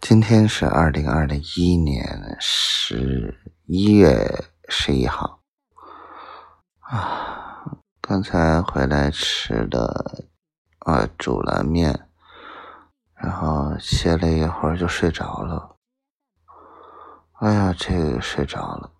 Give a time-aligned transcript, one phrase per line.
[0.00, 5.42] 今天是二零二零一年十一月十一号
[6.80, 10.24] 啊，刚才回来吃的
[10.80, 12.08] 啊煮了面，
[13.14, 15.76] 然后歇了一会儿就睡着了。
[17.40, 18.90] 哎呀，这个睡着了。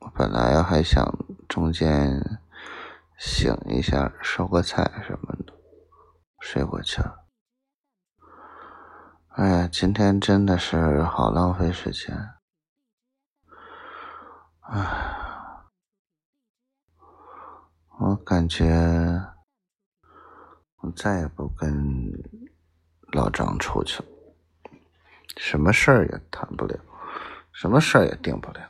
[0.00, 1.16] 我本来还想
[1.48, 2.20] 中间
[3.16, 5.52] 醒一下收个菜什么的，
[6.40, 7.21] 睡过去了。
[9.34, 12.14] 哎呀，今天真的是好浪费时间。
[14.60, 15.64] 哎，
[17.98, 18.68] 我感觉
[20.82, 22.12] 我再也不跟
[23.14, 24.08] 老张出去了，
[25.38, 26.78] 什么事儿也谈不了，
[27.52, 28.60] 什么事儿也定不了，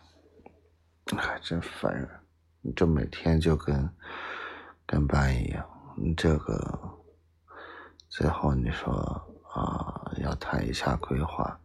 [1.18, 2.08] 还真烦人。
[2.60, 3.92] 你这每天就跟
[4.86, 6.78] 跟班一样，你这个
[8.08, 9.28] 最后你说。
[9.54, 9.91] 啊，
[10.22, 11.60] 要谈一下规划，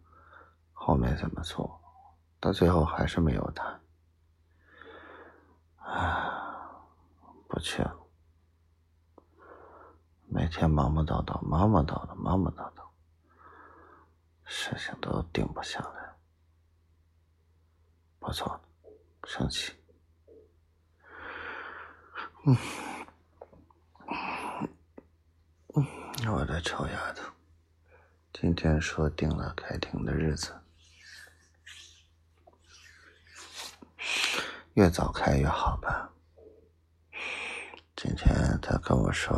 [0.73, 1.79] 后面怎么做？
[2.39, 3.81] 到最后还是没有谈。
[5.77, 6.29] 唉，
[7.47, 7.95] 不去了。
[10.29, 12.83] 每天忙忙叨叨，忙忙叨叨，忙忙叨叨，
[14.43, 16.13] 事情都定不下来。
[18.19, 18.59] 不错，
[19.23, 19.73] 生气。
[22.45, 22.55] 嗯，
[25.75, 27.36] 嗯，我的臭丫头。
[28.39, 30.53] 今天说定了开庭的日子，
[34.75, 36.13] 越早开越好吧。
[37.95, 39.35] 今天他跟我说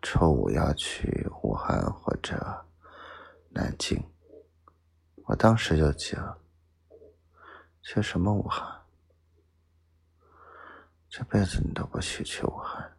[0.00, 2.64] 初五要去武汉或者
[3.50, 4.02] 南京，
[5.26, 6.38] 我当时就急了，
[7.82, 8.80] 去什么武汉？
[11.10, 12.96] 这辈子你都不许去武汉，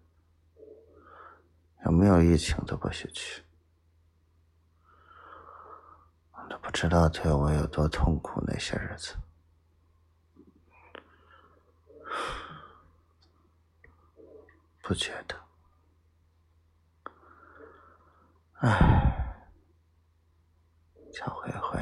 [1.86, 3.42] 有没有疫情都不许去。
[6.50, 9.16] 都不知道对我有多痛苦那些日子，
[14.82, 15.36] 不觉得？
[18.56, 19.36] 唉，
[21.14, 21.80] 小灰灰，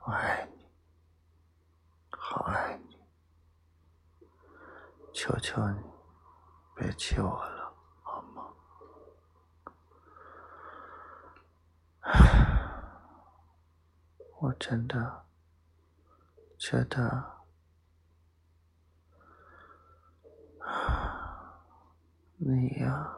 [0.00, 0.66] 我爱你，
[2.10, 2.98] 好爱你，
[5.14, 5.80] 求求你，
[6.74, 7.51] 别气我了。
[14.42, 15.24] 我真的
[16.58, 17.44] 觉得，
[22.38, 23.16] 你呀，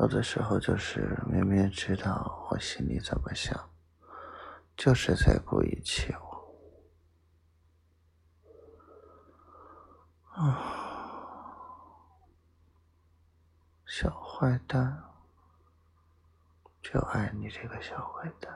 [0.00, 3.70] 有的时候就是明明知道我心里怎么想，
[4.76, 6.28] 就是在故意气我。
[10.32, 10.58] 啊，
[13.86, 15.07] 小坏蛋。
[16.82, 18.52] 就爱你这个小坏蛋。